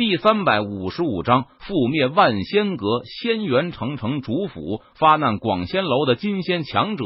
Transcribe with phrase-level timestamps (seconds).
[0.00, 3.02] 第三百五十五章覆灭万仙阁。
[3.04, 7.04] 仙元城城主府发难，广仙楼的金仙强者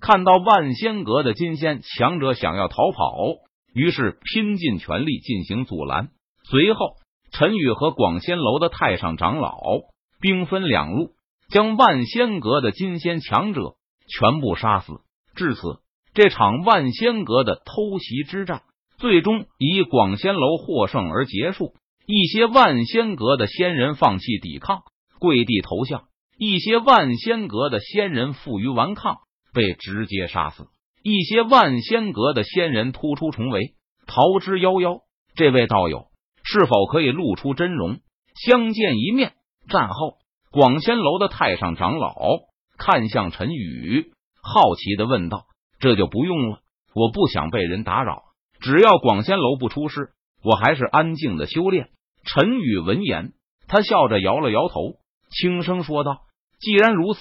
[0.00, 3.16] 看到万仙阁的金仙强者想要逃跑，
[3.74, 6.10] 于是拼尽全力进行阻拦。
[6.48, 6.90] 随后，
[7.32, 9.58] 陈宇和广仙楼的太上长老
[10.20, 11.14] 兵分两路，
[11.50, 13.74] 将万仙阁的金仙强者
[14.06, 15.00] 全部杀死。
[15.34, 15.80] 至此，
[16.14, 18.62] 这场万仙阁的偷袭之战
[18.98, 21.72] 最终以广仙楼获胜而结束。
[22.06, 24.84] 一些万仙阁的仙人放弃抵抗，
[25.18, 26.02] 跪地投降；
[26.38, 29.16] 一些万仙阁的仙人负隅顽抗，
[29.52, 30.66] 被直接杀死；
[31.02, 33.74] 一些万仙阁的仙人突出重围，
[34.06, 35.00] 逃之夭夭。
[35.34, 36.06] 这位道友
[36.44, 37.98] 是否可以露出真容，
[38.36, 39.32] 相见一面？
[39.68, 40.18] 战后，
[40.52, 42.14] 广仙楼的太上长老
[42.78, 45.46] 看向陈宇，好奇的问道
[45.80, 46.60] ：“这就不用了，
[46.94, 48.22] 我不想被人打扰，
[48.60, 50.10] 只要广仙楼不出事，
[50.44, 51.88] 我还是安静的修炼。”
[52.26, 53.32] 陈宇闻言，
[53.68, 54.96] 他笑着摇了摇头，
[55.30, 56.22] 轻声说道
[56.60, 57.20] ：“既然如此，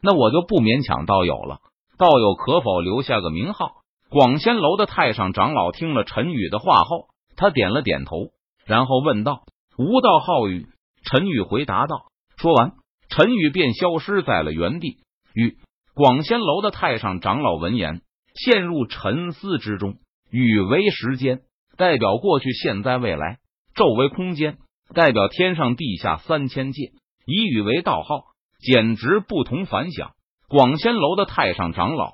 [0.00, 1.58] 那我就不勉强道友了。
[1.98, 8.30] 道友可否留下个名号？”广仙楼的太上长老听了陈宇的话后，他点了点头，
[8.64, 9.42] 然后问道
[9.76, 10.68] ：“无道浩宇。”
[11.10, 12.06] 陈宇回答道。
[12.36, 12.74] 说完，
[13.08, 14.98] 陈宇便消失在了原地。
[15.34, 15.56] 与
[15.92, 18.00] 广仙楼的太上长老闻言，
[18.34, 19.96] 陷入沉思之中。
[20.30, 21.40] 宇为时间，
[21.76, 23.38] 代表过去、现在、未来。
[23.76, 24.56] 宙为空间，
[24.94, 26.92] 代表天上地下三千界；
[27.26, 28.24] 以宇为道号，
[28.58, 30.12] 简直不同凡响。
[30.48, 32.10] 广仙楼的太上长老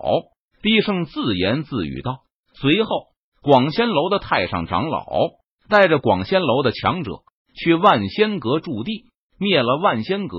[0.60, 2.22] 低声自言自语道
[2.60, 2.88] ：“随后，
[3.42, 5.06] 广仙楼的太上长老
[5.68, 7.20] 带着广仙楼的强者
[7.54, 9.04] 去万仙阁驻地，
[9.38, 10.38] 灭了万仙阁，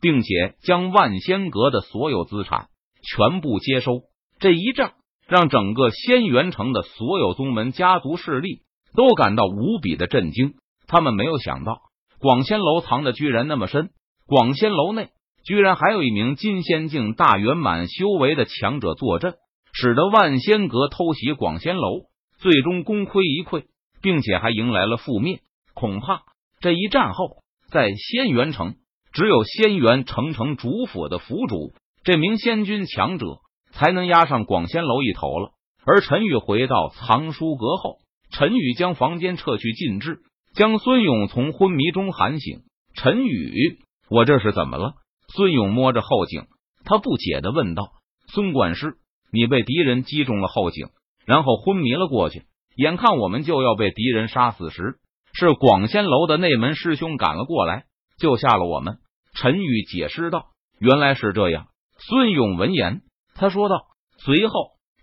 [0.00, 2.68] 并且将万仙阁的所有资产
[3.02, 4.04] 全部接收。
[4.38, 4.92] 这一仗
[5.28, 8.62] 让整个仙元城的所有宗门家族势力
[8.94, 10.54] 都感到无比的震惊。”
[10.92, 11.80] 他们没有想到，
[12.18, 13.92] 广仙楼藏的居然那么深。
[14.26, 15.08] 广仙楼内
[15.42, 19.36] 居然还有一名金仙境大圆满修为的强者坐镇，
[19.72, 22.02] 使得万仙阁偷袭广仙楼，
[22.40, 23.64] 最终功亏一篑，
[24.02, 25.40] 并且还迎来了覆灭。
[25.72, 26.24] 恐怕
[26.60, 27.38] 这一战后，
[27.70, 28.74] 在仙元城，
[29.14, 31.72] 只有仙元城城主府的府主
[32.04, 33.38] 这名仙君强者
[33.72, 35.52] 才能压上广仙楼一头了。
[35.86, 37.96] 而陈宇回到藏书阁后，
[38.30, 40.18] 陈宇将房间撤去禁制。
[40.54, 42.60] 将孙勇从昏迷中喊醒，
[42.94, 43.78] 陈宇，
[44.10, 44.94] 我这是怎么了？
[45.34, 46.46] 孙勇摸着后颈，
[46.84, 47.90] 他不解的问道
[48.28, 48.96] ：“孙管事，
[49.32, 50.88] 你被敌人击中了后颈，
[51.24, 52.42] 然后昏迷了过去。
[52.76, 54.96] 眼看我们就要被敌人杀死时，
[55.32, 57.84] 是广仙楼的内门师兄赶了过来，
[58.18, 58.98] 救下了我们。”
[59.34, 60.48] 陈宇解释道
[60.78, 61.68] ：“原来是这样。”
[61.98, 63.00] 孙勇闻言，
[63.34, 63.86] 他说道。
[64.18, 64.52] 随后，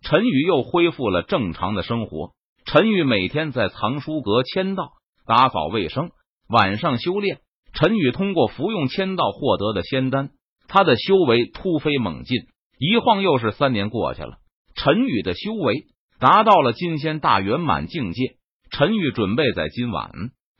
[0.03, 2.33] 陈宇又恢复了正常的生活。
[2.65, 4.93] 陈宇每天在藏书阁签到。
[5.29, 6.09] 打扫卫生，
[6.47, 7.37] 晚上修炼。
[7.71, 10.31] 陈宇通过服用签道获得的仙丹，
[10.67, 12.47] 他的修为突飞猛进。
[12.79, 14.39] 一晃又是三年过去了，
[14.73, 15.83] 陈宇的修为
[16.19, 18.37] 达到了金仙大圆满境界。
[18.71, 20.09] 陈宇准备在今晚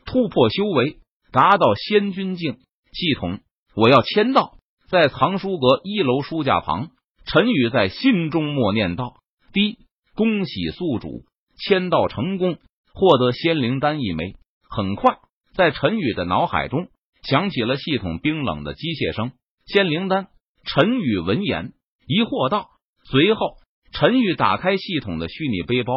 [0.05, 0.99] 突破修为，
[1.31, 2.59] 达到仙君境。
[2.93, 3.39] 系统，
[3.75, 4.53] 我要签到。
[4.87, 6.89] 在藏书阁一楼书架旁，
[7.25, 9.15] 陈宇在心中默念道
[9.51, 9.77] ：“第一，
[10.13, 11.23] 恭喜宿主
[11.57, 12.57] 签到成功，
[12.93, 14.35] 获得仙灵丹一枚。”
[14.69, 15.17] 很快，
[15.55, 16.87] 在陈宇的脑海中
[17.23, 19.31] 响起了系统冰冷的机械声
[19.65, 20.27] ：“仙灵丹。”
[20.63, 21.73] 陈宇闻言
[22.05, 22.69] 疑惑道。
[23.03, 23.55] 随后，
[23.91, 25.93] 陈宇打开系统的虚拟背包，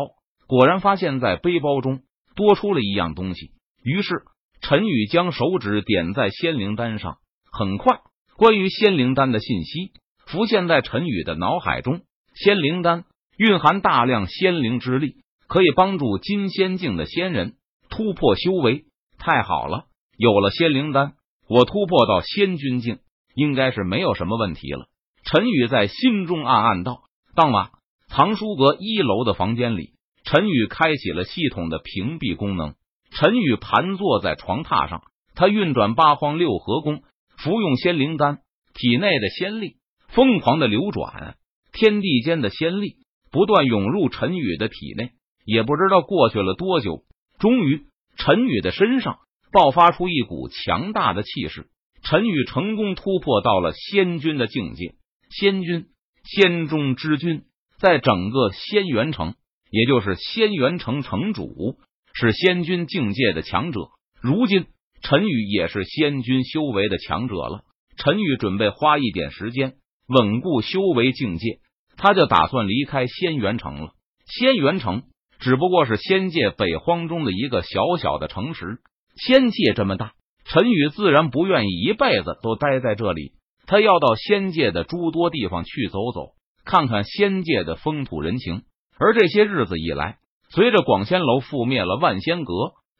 [0.46, 2.00] 果然发现，在背包中
[2.34, 3.50] 多出了一样东西。
[3.84, 4.22] 于是，
[4.62, 7.18] 陈宇将手指点在仙灵丹上。
[7.52, 8.00] 很快，
[8.38, 9.92] 关于仙灵丹的信息
[10.26, 12.00] 浮现在陈宇的脑海中。
[12.34, 13.04] 仙灵丹
[13.36, 15.16] 蕴含大量仙灵之力，
[15.46, 17.56] 可以帮助金仙境的仙人。
[17.92, 18.86] 突破修为
[19.18, 19.84] 太好了，
[20.16, 21.12] 有了仙灵丹，
[21.46, 23.00] 我突破到仙君境
[23.34, 24.86] 应该是没有什么问题了。
[25.24, 27.02] 陈宇在心中暗暗道。
[27.36, 27.70] 当晚，
[28.08, 29.90] 藏书阁一楼的房间里，
[30.24, 32.74] 陈宇开启了系统的屏蔽功能。
[33.10, 35.02] 陈宇盘坐在床榻上，
[35.34, 37.02] 他运转八荒六合功，
[37.36, 38.38] 服用仙灵丹，
[38.72, 39.76] 体内的仙力
[40.08, 41.36] 疯狂的流转，
[41.72, 42.96] 天地间的仙力
[43.30, 45.10] 不断涌入陈宇的体内。
[45.44, 47.02] 也不知道过去了多久。
[47.38, 47.86] 终于，
[48.16, 49.18] 陈宇的身上
[49.52, 51.66] 爆发出一股强大的气势。
[52.04, 54.94] 陈宇成功突破到了仙君的境界，
[55.30, 55.86] 仙君，
[56.24, 57.44] 仙中之君，
[57.78, 59.34] 在整个仙元城，
[59.70, 61.78] 也就是仙元城城主，
[62.12, 63.82] 是仙君境界的强者。
[64.20, 64.66] 如今，
[65.00, 67.62] 陈宇也是仙君修为的强者了。
[67.96, 69.74] 陈宇准备花一点时间
[70.08, 71.60] 稳固修为境界，
[71.96, 73.92] 他就打算离开仙元城了。
[74.26, 75.04] 仙元城。
[75.42, 78.78] 只不过是仙界北荒中的一个小小的城池，
[79.16, 80.12] 仙界这么大，
[80.44, 83.32] 陈宇自然不愿意一辈子都待在这里。
[83.66, 86.34] 他要到仙界的诸多地方去走走，
[86.64, 88.62] 看看仙界的风土人情。
[88.96, 90.18] 而这些日子以来，
[90.50, 92.52] 随着广仙楼覆灭了万仙阁，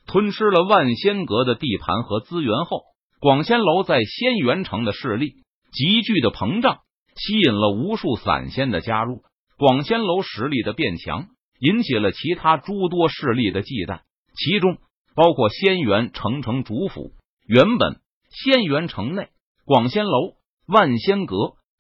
[0.08, 2.82] 吞吃了万仙阁的地盘和资源后，
[3.20, 5.34] 广仙楼在仙元城的势力
[5.72, 6.78] 急剧的膨胀，
[7.14, 9.22] 吸引了无数散仙的加入。
[9.58, 11.26] 广仙楼实力的变强，
[11.62, 14.00] 引起了其他诸多势力的忌惮，
[14.34, 14.78] 其中
[15.14, 17.12] 包括仙元城城主府。
[17.46, 18.00] 原本
[18.30, 19.28] 仙元城内，
[19.64, 20.32] 广仙楼、
[20.66, 21.36] 万仙阁、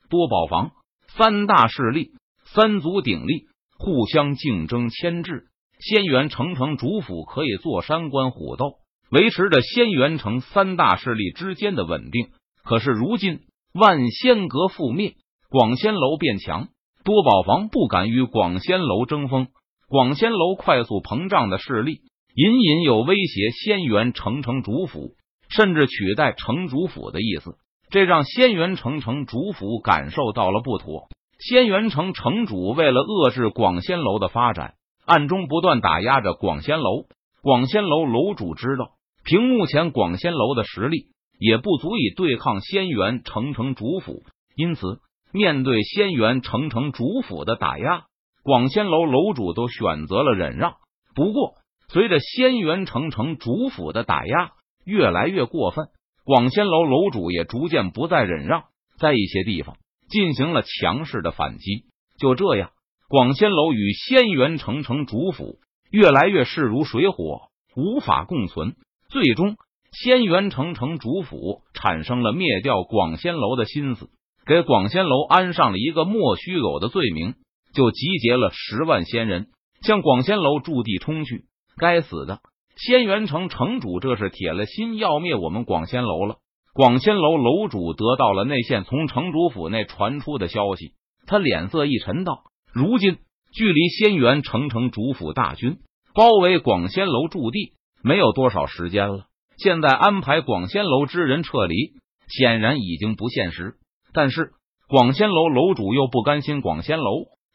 [0.08, 0.70] 多宝房
[1.08, 2.12] 三大势力
[2.44, 3.46] 三足鼎立，
[3.76, 5.48] 互相竞争牵制。
[5.80, 8.74] 仙元城城主府可以坐山观虎斗，
[9.10, 12.28] 维持着仙元城三大势力之间的稳定。
[12.62, 13.40] 可是如今
[13.74, 15.16] 万仙阁覆灭，
[15.48, 16.68] 广仙楼变强。
[17.02, 19.48] 多宝房不敢与广仙楼争锋，
[19.92, 22.00] 广仙楼快速膨胀的势力
[22.34, 25.10] 隐隐有威胁仙元城城主府，
[25.50, 27.56] 甚至取代城主府的意思。
[27.90, 31.08] 这让仙元城城主府感受到了不妥。
[31.38, 37.04] 仙元城城主为了遏制广仙楼的发展，暗中不断打压着广仙楼。
[37.42, 38.92] 广仙楼楼主知道，
[39.26, 44.22] 凭目前广仙楼的实力，也不足以对抗仙元城城主府，
[44.56, 45.00] 因此。
[45.34, 48.04] 面对仙元城城主府的打压，
[48.42, 50.74] 广仙楼楼主都选择了忍让。
[51.14, 51.54] 不过，
[51.88, 54.52] 随着仙元城城主府的打压
[54.84, 55.86] 越来越过分，
[56.24, 58.64] 广仙楼楼主也逐渐不再忍让，
[58.98, 59.76] 在一些地方
[60.08, 61.84] 进行了强势的反击。
[62.18, 62.70] 就这样，
[63.08, 65.58] 广仙楼与仙元城城主府
[65.90, 68.74] 越来越势如水火，无法共存。
[69.08, 69.56] 最终，
[69.92, 74.08] 仙元城城主府产生了灭掉广仙楼的心思。
[74.46, 77.34] 给广仙楼安上了一个莫须有的罪名，
[77.74, 79.48] 就集结了十万仙人
[79.82, 81.44] 向广仙楼驻地冲去。
[81.76, 82.40] 该死的
[82.76, 86.36] 仙元城城主，这是铁了心要灭我们广仙楼了。
[86.74, 90.92] 广仙楼楼主得到了内线从城主府内传出的消息，
[91.26, 93.18] 他脸色一沉，道：“如今
[93.52, 95.78] 距离仙元城城主府大军
[96.14, 99.26] 包围广仙楼驻地没有多少时间了。
[99.58, 101.92] 现在安排广仙楼之人撤离，
[102.28, 103.74] 显然已经不现实。”
[104.14, 104.52] 但是
[104.88, 107.04] 广仙楼楼主又不甘心广仙楼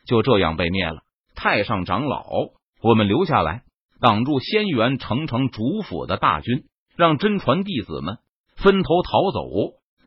[0.08, 1.02] 就这样被灭了。
[1.36, 2.26] 太上长老，
[2.82, 3.62] 我们留下来
[4.00, 6.64] 挡住仙元城城主府的大军，
[6.96, 8.18] 让真传弟子们
[8.56, 9.44] 分头逃走。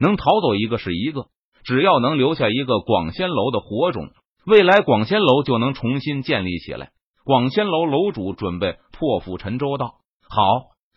[0.00, 1.26] 能逃走一个是一个，
[1.62, 4.11] 只要能留下一个广仙楼的火种，
[4.47, 6.91] 未来广仙楼就能重新建立起来。
[7.25, 9.97] 广仙楼楼主准备破釜沉舟道
[10.29, 10.43] ：“好，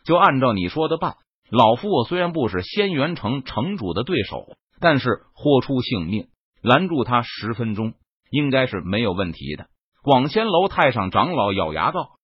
[0.05, 1.17] 就按照你说的办。
[1.51, 4.45] 老夫我虽然不是仙元城城主的对手。”
[4.79, 6.27] 但是豁出性命
[6.61, 7.93] 拦住他十分钟，
[8.33, 9.67] 应该是没有问题的。
[10.01, 12.17] 广仙楼太上长老咬牙道：“